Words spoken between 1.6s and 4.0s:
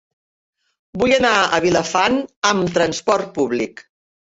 Vilafant amb trasport públic.